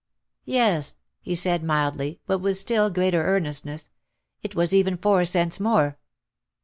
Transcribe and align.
"Yes," 0.47 0.95
he 1.21 1.35
said 1.35 1.63
mildly 1.63 2.19
but 2.25 2.39
with 2.39 2.57
still 2.57 2.89
greater 2.89 3.23
earnest 3.23 3.67
ness. 3.67 3.91
"It 4.41 4.55
was 4.55 4.73
even 4.73 4.97
four 4.97 5.25
cents 5.25 5.59
more!" 5.59 5.99